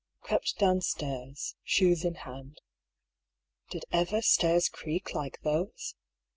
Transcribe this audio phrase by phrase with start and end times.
[0.21, 2.59] crept downstairs, shoes in hand.
[3.69, 5.93] Did ever stairs creak like those